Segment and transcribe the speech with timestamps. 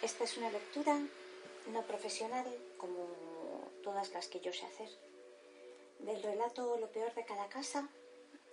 [0.00, 0.96] Esta es una lectura
[1.72, 2.46] no profesional
[2.76, 3.08] como
[3.82, 4.88] todas las que yo sé hacer,
[5.98, 7.88] del relato Lo peor de cada casa,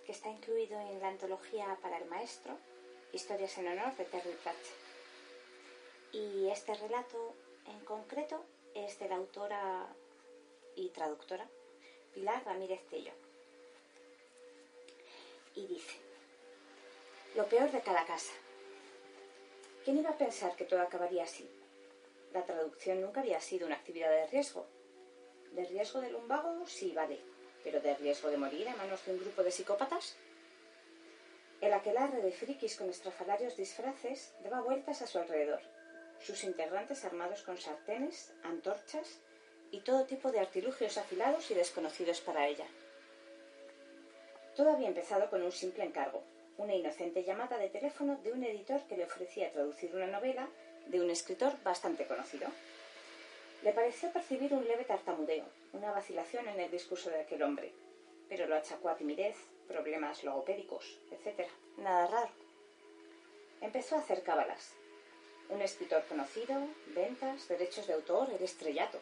[0.04, 2.58] que está incluido en la antología para el maestro,
[3.12, 4.74] Historias en honor de Terry Pratchett.
[6.12, 7.34] Y este relato
[7.66, 8.44] en concreto
[8.74, 9.86] es de la autora
[10.74, 11.48] y traductora
[12.12, 13.12] Pilar Ramírez Tello.
[15.54, 15.96] Y dice,
[17.36, 18.32] lo peor de cada casa.
[19.86, 21.48] ¿Quién iba a pensar que todo acabaría así?
[22.32, 24.66] La traducción nunca había sido una actividad de riesgo.
[25.52, 26.66] ¿De riesgo de lumbago?
[26.66, 27.20] Sí, vale.
[27.62, 30.16] ¿Pero de riesgo de morir a manos de un grupo de psicópatas?
[31.60, 35.60] El aquelarre de frikis con estrafalarios disfraces daba vueltas a su alrededor,
[36.18, 39.20] sus integrantes armados con sartenes, antorchas
[39.70, 42.66] y todo tipo de artilugios afilados y desconocidos para ella.
[44.56, 46.24] Todo había empezado con un simple encargo,
[46.58, 50.48] una inocente llamada de teléfono de un editor que le ofrecía traducir una novela
[50.86, 52.48] de un escritor bastante conocido.
[53.62, 57.72] Le pareció percibir un leve tartamudeo, una vacilación en el discurso de aquel hombre,
[58.28, 61.48] pero lo achacó a timidez, problemas logopédicos, etc.
[61.78, 62.30] Nada raro.
[63.60, 64.74] Empezó a hacer cábalas.
[65.48, 66.54] Un escritor conocido,
[66.94, 69.00] ventas, derechos de autor, el estrellato.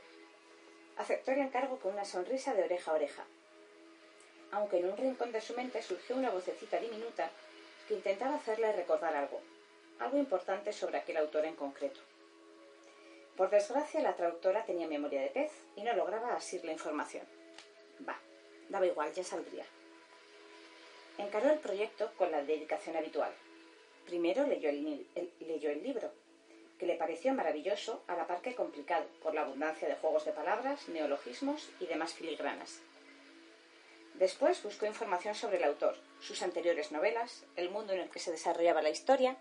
[0.97, 3.25] Aceptó el encargo con una sonrisa de oreja a oreja,
[4.55, 7.29] aunque en un rincón de su mente surgió una vocecita diminuta
[7.89, 9.41] que intentaba hacerle recordar algo,
[9.99, 12.01] algo importante sobre aquel autor en concreto.
[13.37, 17.27] Por desgracia, la traductora tenía memoria de pez y no lograba asir la información.
[18.09, 18.17] Va,
[18.69, 19.65] daba igual, ya saldría.
[21.19, 23.33] Encaró el proyecto con la dedicación habitual.
[24.07, 25.09] Primero leyó el,
[25.41, 26.13] leyó el libro,
[26.79, 30.33] que le pareció maravilloso a la par que complicado por la abundancia de juegos de
[30.33, 32.81] palabras, neologismos y demás filigranas.
[34.15, 38.31] Después buscó información sobre el autor, sus anteriores novelas, el mundo en el que se
[38.31, 39.37] desarrollaba la historia.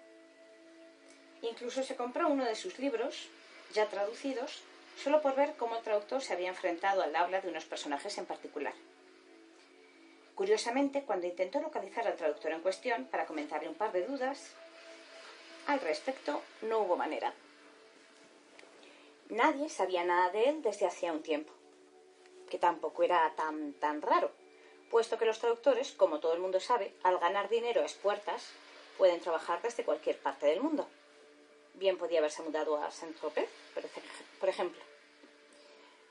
[1.44, 3.30] Incluso se compró uno de sus libros,
[3.74, 4.64] ya traducidos,
[4.98, 8.26] solo por ver cómo el traductor se había enfrentado al habla de unos personajes en
[8.26, 8.74] particular.
[10.34, 14.56] Curiosamente, cuando intentó localizar al traductor en cuestión para comentarle un par de dudas
[15.68, 17.32] al respecto, no hubo manera.
[19.30, 21.54] Nadie sabía nada de él desde hacía un tiempo,
[22.50, 24.32] que tampoco era tan tan raro
[24.94, 28.52] puesto que los traductores, como todo el mundo sabe, al ganar dinero a expuertas,
[28.96, 30.88] pueden trabajar desde cualquier parte del mundo.
[31.74, 33.50] Bien podía haberse mudado a Saint-Tropez,
[34.40, 34.80] por ejemplo.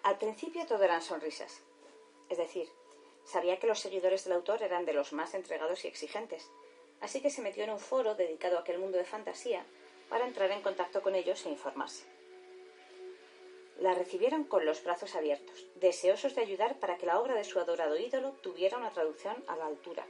[0.03, 1.61] Al principio todo eran sonrisas.
[2.29, 2.69] Es decir,
[3.25, 6.51] sabía que los seguidores del autor eran de los más entregados y exigentes,
[7.01, 9.65] así que se metió en un foro dedicado a aquel mundo de fantasía
[10.09, 12.03] para entrar en contacto con ellos e informarse
[13.83, 17.59] la recibieron con los brazos abiertos, deseosos de ayudar para que la obra de su
[17.59, 20.07] adorado ídolo tuviera una traducción a la altura.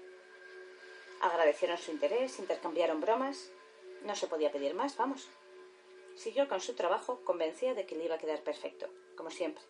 [1.22, 3.50] Agradecieron su interés, intercambiaron bromas.
[4.03, 5.27] No se podía pedir más, vamos.
[6.16, 9.65] Siguió con su trabajo, convencida de que le iba a quedar perfecto, como siempre.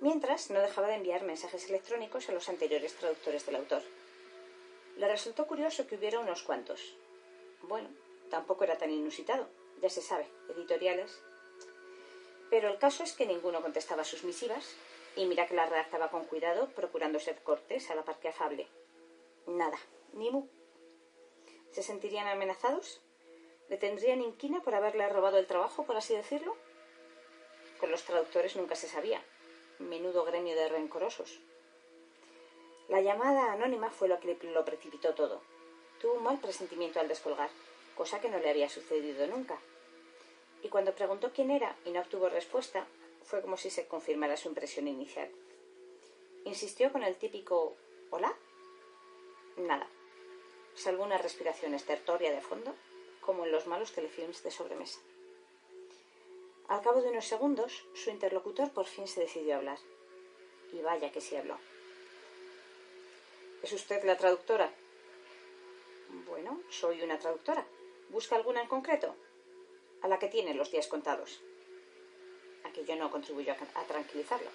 [0.00, 3.82] Mientras, no dejaba de enviar mensajes electrónicos a los anteriores traductores del autor.
[4.98, 6.96] Le resultó curioso que hubiera unos cuantos.
[7.62, 7.88] Bueno,
[8.28, 9.48] tampoco era tan inusitado,
[9.80, 11.22] ya se sabe, editoriales
[12.50, 14.74] pero el caso es que ninguno contestaba sus misivas,
[15.16, 18.68] y mira que la redactaba con cuidado, procurando ser cortés a la par que afable.
[19.46, 19.78] Nada,
[20.12, 20.46] ni mu.
[21.72, 23.00] ¿Se sentirían amenazados?
[23.68, 26.56] ¿Le tendrían inquina por haberle robado el trabajo, por así decirlo?
[27.80, 29.22] Con los traductores nunca se sabía.
[29.78, 31.40] Menudo gremio de rencorosos.
[32.88, 35.42] La llamada anónima fue lo que lo precipitó todo.
[36.00, 37.50] Tuvo un mal presentimiento al descolgar,
[37.94, 39.58] cosa que no le había sucedido nunca
[40.62, 42.86] y cuando preguntó quién era y no obtuvo respuesta,
[43.24, 45.30] fue como si se confirmara su impresión inicial.
[46.44, 47.76] Insistió con el típico
[48.10, 48.34] ¿Hola?
[49.56, 49.86] Nada.
[50.74, 52.74] Salvo una respiración estertoria de fondo,
[53.20, 55.00] como en los malos telefilms de sobremesa.
[56.68, 59.78] Al cabo de unos segundos, su interlocutor por fin se decidió a hablar.
[60.72, 61.58] Y vaya que sí habló.
[63.62, 64.70] ¿Es usted la traductora?
[66.26, 67.66] Bueno, soy una traductora.
[68.10, 69.14] ¿Busca alguna en concreto?
[70.02, 71.40] A la que tiene los días contados.
[72.64, 74.50] Aquello no contribuyó a, tranquilizarlo.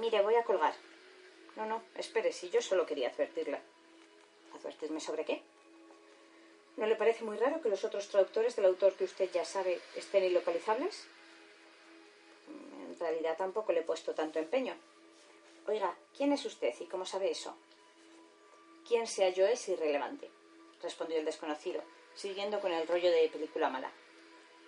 [0.00, 0.74] Mire, voy a colgar.
[1.56, 3.60] No, no, espere, si yo solo quería advertirla.
[4.54, 5.42] ¿Advertirme sobre qué?
[6.76, 9.80] ¿No le parece muy raro que los otros traductores del autor que usted ya sabe
[9.94, 11.06] estén ilocalizables?
[12.48, 14.74] En realidad tampoco le he puesto tanto empeño.
[15.66, 17.56] Oiga, ¿quién es usted y cómo sabe eso?
[18.86, 20.30] Quién sea yo es irrelevante,
[20.80, 21.82] respondió el desconocido,
[22.16, 23.92] siguiendo con el rollo de película mala.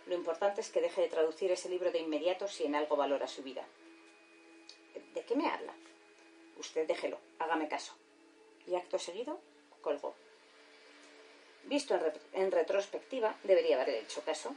[0.06, 3.26] Lo importante es que deje de traducir ese libro de inmediato si en algo valora
[3.26, 3.66] su vida.
[5.14, 5.74] ¿De qué me habla?
[6.58, 7.94] Usted déjelo, hágame caso.
[8.66, 9.40] Y acto seguido,
[9.80, 10.14] colgó.
[11.64, 11.98] Visto
[12.32, 14.54] en, retrospectiva, debería haberle hecho caso.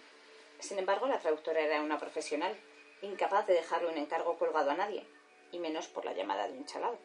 [0.59, 2.55] Sin embargo, la traductora era una profesional,
[3.01, 5.05] incapaz de dejarle un encargo colgado a nadie,
[5.51, 6.97] y menos por la llamada de un chalado.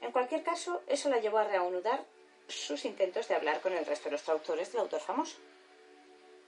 [0.00, 2.04] En cualquier caso, eso la llevó a reanudar
[2.48, 5.36] sus intentos de hablar con el resto de los traductores del autor famoso.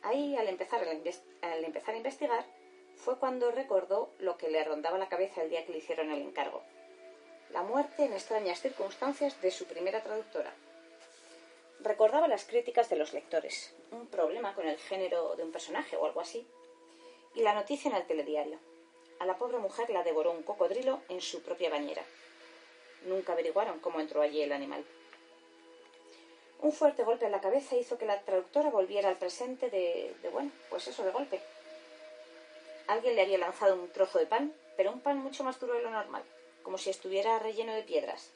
[0.02, 2.44] Ahí, al empezar, al empezar a investigar,
[2.96, 6.22] fue cuando recordó lo que le rondaba la cabeza el día que le hicieron el
[6.22, 6.62] encargo.
[7.50, 10.52] La muerte en extrañas circunstancias de su primera traductora.
[11.80, 16.06] Recordaba las críticas de los lectores, un problema con el género de un personaje o
[16.06, 16.46] algo así,
[17.34, 18.58] y la noticia en el telediario.
[19.18, 22.02] A la pobre mujer la devoró un cocodrilo en su propia bañera.
[23.04, 24.84] Nunca averiguaron cómo entró allí el animal.
[26.60, 30.28] Un fuerte golpe en la cabeza hizo que la traductora volviera al presente de, de
[30.30, 31.40] bueno, pues eso de golpe.
[32.86, 35.82] Alguien le había lanzado un trozo de pan, pero un pan mucho más duro de
[35.82, 36.22] lo normal,
[36.62, 38.30] como si estuviera relleno de piedras.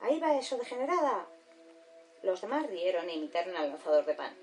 [0.00, 1.26] Ahí va eso, degenerada.
[2.22, 4.34] Los demás rieron e imitaron al lanzador de pan.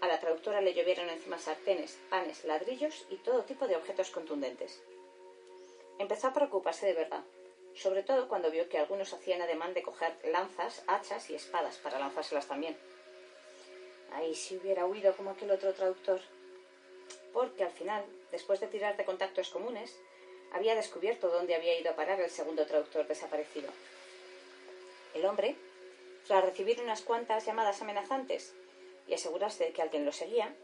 [0.00, 4.82] A la traductora le llovieron encima sartenes, panes, ladrillos y todo tipo de objetos contundentes.
[5.98, 7.22] Empezó a preocuparse de verdad,
[7.76, 11.98] sobre todo cuando vio que algunos hacían ademán de coger lanzas, hachas y espadas para
[11.98, 12.76] lanzárselas también.
[14.12, 16.20] Ahí si hubiera huido como aquel otro traductor.
[17.32, 19.96] Porque al final, después de tirar de contactos comunes,
[20.52, 23.70] había descubierto dónde había ido a parar el segundo traductor desaparecido.
[25.14, 25.56] El hombre,
[26.28, 28.54] tras recibir unas cuantas llamadas amenazantes
[29.08, 30.54] y asegurarse de que alguien lo seguía,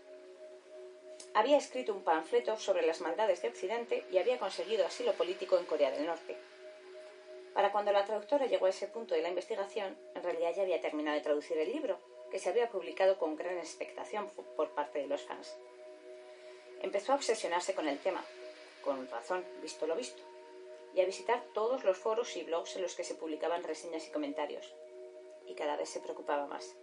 [1.35, 5.65] había escrito un panfleto sobre las maldades de Occidente y había conseguido asilo político en
[5.65, 6.37] Corea del Norte.
[7.55, 10.81] Para cuando la traductora llegó a ese punto de la investigación, en realidad ya había
[10.81, 11.99] terminado de traducir el libro,
[12.31, 15.56] que se había publicado con gran expectación por parte de los fans.
[16.81, 18.25] Empezó a obsesionarse con el tema,
[18.82, 20.23] con razón, visto lo visto,
[20.94, 24.11] y a visitar todos los foros y blogs en los que se publicaban reseñas y
[24.11, 24.73] comentarios,
[25.47, 26.76] y cada vez se preocupaba más.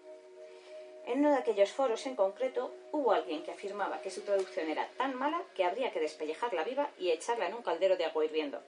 [1.05, 4.89] En uno de aquellos foros en concreto hubo alguien que afirmaba que su traducción era
[4.97, 8.61] tan mala que habría que despellejarla viva y echarla en un caldero de agua hirviendo.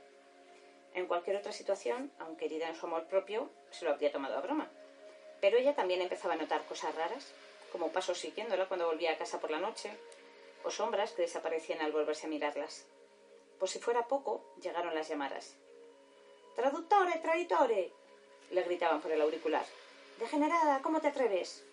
[0.93, 4.41] En cualquier otra situación, aunque herida en su amor propio, se lo habría tomado a
[4.41, 4.69] broma.
[5.41, 7.33] Pero ella también empezaba a notar cosas raras,
[7.71, 9.91] como pasos siguiéndola cuando volvía a casa por la noche,
[10.63, 12.85] o sombras que desaparecían al volverse a mirarlas.
[13.59, 15.55] Por si fuera poco, llegaron las llamadas.
[16.55, 17.93] ¡Traductore, traidore!
[18.51, 19.65] le gritaban por el auricular.
[20.19, 20.81] ¡Degenerada!
[20.81, 21.63] ¿Cómo te atreves?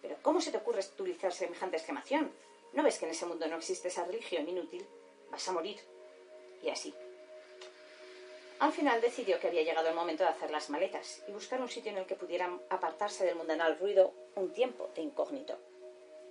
[0.00, 2.32] ¿Pero cómo se te ocurre utilizar semejante exclamación?
[2.72, 4.86] ¿No ves que en ese mundo no existe esa religión inútil?
[5.30, 5.78] Vas a morir.
[6.62, 6.94] Y así.
[8.62, 11.68] Al final decidió que había llegado el momento de hacer las maletas y buscar un
[11.68, 15.58] sitio en el que pudieran apartarse del mundanal ruido un tiempo de incógnito.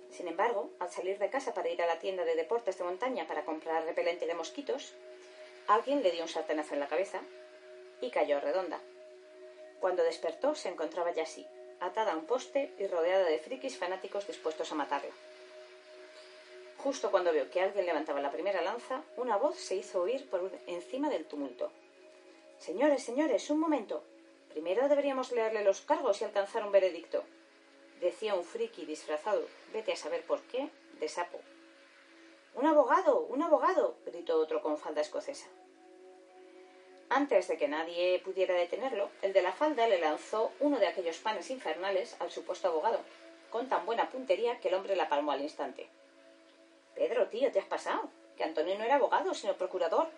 [0.08, 3.26] Sin embargo, al salir de casa para ir a la tienda de deportes de montaña
[3.26, 4.94] para comprar repelente de mosquitos,
[5.66, 7.20] alguien le dio un sartenazo en la cabeza
[8.00, 8.80] y cayó redonda.
[9.78, 11.46] Cuando despertó se encontraba ya así,
[11.80, 15.12] atada a un poste y rodeada de frikis fanáticos dispuestos a matarla.
[16.78, 20.50] Justo cuando vio que alguien levantaba la primera lanza, una voz se hizo oír por
[20.66, 21.70] encima del tumulto.
[22.62, 24.04] Señores, señores, un momento.
[24.50, 27.24] Primero deberíamos leerle los cargos y alcanzar un veredicto.
[28.00, 30.70] Decía un friki disfrazado, vete a saber por qué,
[31.00, 31.40] de sapo.
[32.54, 35.48] Un abogado, un abogado, gritó otro con falda escocesa.
[37.10, 41.18] Antes de que nadie pudiera detenerlo, el de la falda le lanzó uno de aquellos
[41.18, 43.00] panes infernales al supuesto abogado,
[43.50, 45.88] con tan buena puntería que el hombre la palmó al instante.
[46.94, 50.10] Pedro, tío, te has pasado, que Antonio no era abogado, sino procurador,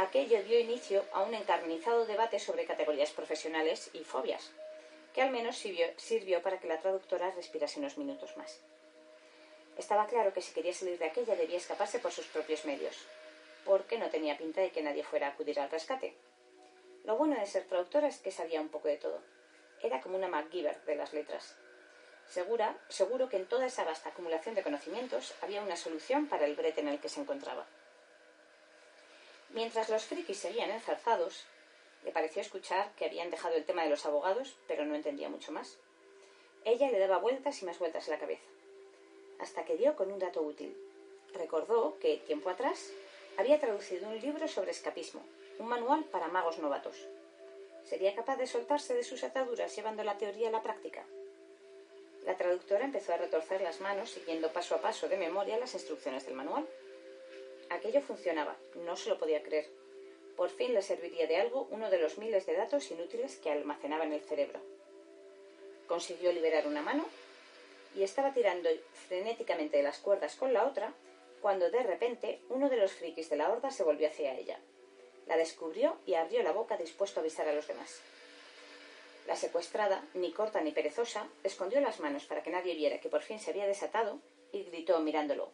[0.00, 4.50] aquello dio inicio a un encarnizado debate sobre categorías profesionales y fobias,
[5.12, 8.60] que al menos sirvió, para que la traductora respirase unos minutos más.
[9.76, 12.96] Estaba claro que si quería salir de aquella debía escaparse por sus propios medios,
[13.66, 16.14] porque no tenía pinta de que nadie fuera a acudir al rescate.
[17.04, 19.20] Lo bueno de ser traductora es que sabía un poco de todo.
[19.82, 21.56] Era como una MacGyver de las letras.
[22.26, 26.56] Segura, seguro que en toda esa vasta acumulación de conocimientos había una solución para el
[26.56, 27.66] brete en el que se encontraba.
[29.52, 31.44] Mientras los frikis seguían enzarzados,
[32.04, 35.52] le pareció escuchar que habían dejado el tema de los abogados, pero no entendía mucho
[35.52, 35.76] más.
[36.64, 38.44] Ella le daba vueltas y más vueltas en la cabeza,
[39.40, 40.76] hasta que dio con un dato útil.
[41.34, 42.90] Recordó que, tiempo atrás,
[43.36, 45.22] había traducido un libro sobre escapismo,
[45.58, 47.06] un manual para magos novatos.
[47.84, 51.04] ¿Sería capaz de soltarse de sus ataduras llevando la teoría a la práctica?
[52.24, 56.26] La traductora empezó a retorcer las manos siguiendo paso a paso de memoria las instrucciones
[56.26, 56.68] del manual.
[57.70, 59.70] Aquello funcionaba, no se lo podía creer.
[60.36, 64.04] Por fin le serviría de algo uno de los miles de datos inútiles que almacenaba
[64.04, 64.60] en el cerebro.
[65.86, 67.06] Consiguió liberar una mano
[67.94, 68.68] y estaba tirando
[69.08, 70.92] frenéticamente de las cuerdas con la otra
[71.40, 74.58] cuando de repente uno de los frikis de la horda se volvió hacia ella.
[75.26, 78.00] La descubrió y abrió la boca dispuesto a avisar a los demás.
[79.28, 83.22] La secuestrada, ni corta ni perezosa, escondió las manos para que nadie viera que por
[83.22, 84.18] fin se había desatado
[84.50, 85.52] y gritó mirándolo.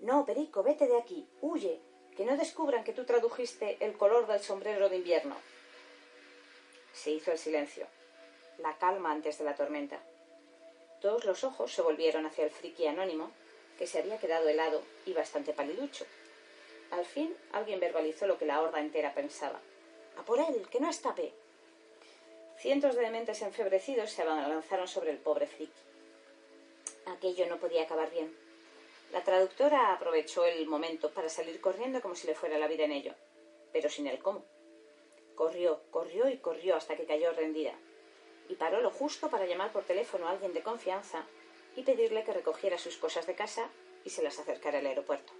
[0.00, 1.80] No, Perico, vete de aquí, huye,
[2.16, 5.36] que no descubran que tú tradujiste el color del sombrero de invierno.
[6.92, 7.86] Se hizo el silencio,
[8.58, 10.00] la calma antes de la tormenta.
[11.00, 13.30] Todos los ojos se volvieron hacia el friki anónimo,
[13.78, 16.04] que se había quedado helado y bastante paliducho.
[16.90, 19.60] Al fin alguien verbalizó lo que la horda entera pensaba.
[20.16, 20.66] ¡A por él!
[20.70, 21.32] ¡Que no estape!
[22.58, 25.80] Cientos de dementes enfebrecidos se abalanzaron sobre el pobre friki.
[27.06, 28.47] Aquello no podía acabar bien.
[29.12, 32.92] La traductora aprovechó el momento para salir corriendo como si le fuera la vida en
[32.92, 33.14] ello,
[33.72, 34.44] pero sin el cómo.
[35.34, 37.74] Corrió, corrió y corrió hasta que cayó rendida,
[38.48, 41.26] y paró lo justo para llamar por teléfono a alguien de confianza
[41.74, 43.70] y pedirle que recogiera sus cosas de casa
[44.04, 45.32] y se las acercara al aeropuerto.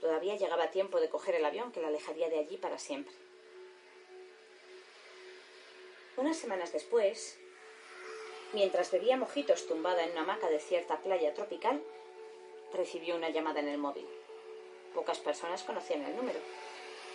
[0.00, 3.14] Todavía llegaba tiempo de coger el avión que la alejaría de allí para siempre.
[6.16, 7.38] Unas semanas después,
[8.52, 11.82] mientras bebía mojitos tumbada en una hamaca de cierta playa tropical,
[12.72, 14.06] recibió una llamada en el móvil.
[14.94, 16.38] Pocas personas conocían el número,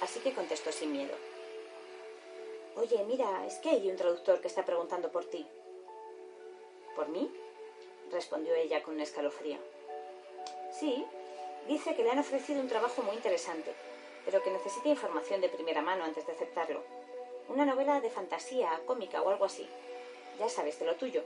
[0.02, 1.16] así que contestó sin miedo.
[2.76, 5.46] Oye, mira, es que hay un traductor que está preguntando por ti.
[6.96, 7.30] ¿Por mí?
[8.12, 9.58] respondió ella con un escalofrío.
[10.78, 11.06] Sí,
[11.68, 13.74] dice que le han ofrecido un trabajo muy interesante,
[14.26, 16.84] pero que necesita información de primera mano antes de aceptarlo.
[17.48, 19.68] Una novela de fantasía, cómica o algo así.
[20.40, 21.24] Ya sabes, de lo tuyo.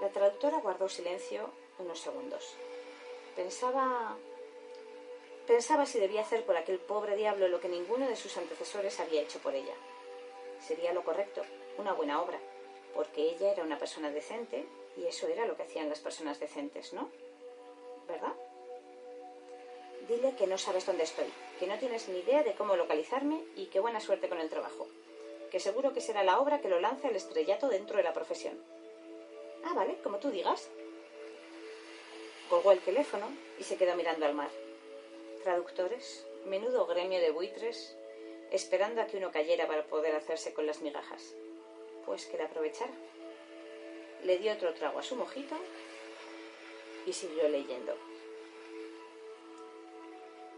[0.00, 2.54] La traductora guardó silencio unos segundos.
[3.36, 4.16] Pensaba.
[5.46, 9.22] Pensaba si debía hacer por aquel pobre diablo lo que ninguno de sus antecesores había
[9.22, 9.74] hecho por ella.
[10.60, 11.42] Sería lo correcto,
[11.78, 12.38] una buena obra,
[12.94, 14.64] porque ella era una persona decente
[14.96, 17.10] y eso era lo que hacían las personas decentes, ¿no?
[18.06, 18.34] ¿Verdad?
[20.08, 23.66] Dile que no sabes dónde estoy, que no tienes ni idea de cómo localizarme y
[23.66, 24.86] qué buena suerte con el trabajo.
[25.50, 28.62] Que seguro que será la obra que lo lance al estrellato dentro de la profesión.
[29.64, 30.70] Ah, vale, como tú digas.
[32.52, 34.50] Colgó el teléfono y se quedó mirando al mar.
[35.42, 37.96] Traductores, menudo gremio de buitres,
[38.50, 41.32] esperando a que uno cayera para poder hacerse con las migajas.
[42.04, 42.92] Pues que la aprovechara.
[44.24, 45.56] Le dio otro trago a su mojito
[47.06, 47.96] y siguió leyendo.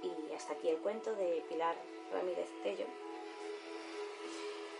[0.02, 1.76] Y hasta aquí el cuento de Pilar
[2.12, 2.86] Ramírez Tello,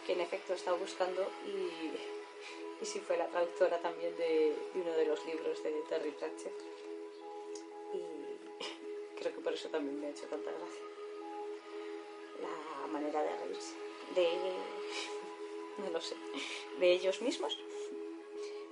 [0.04, 5.06] que en efecto estaba buscando y, y fue la traductora también de, de, uno de
[5.06, 6.83] los libros de Terry Pratchett.
[9.54, 10.82] Eso también me ha hecho tanta gracia.
[12.42, 13.74] La manera de reírse.
[14.14, 14.28] De.
[15.78, 16.16] no lo sé.
[16.78, 17.58] De ellos mismos.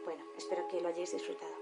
[0.04, 1.62] Bueno, espero que lo hayáis disfrutado.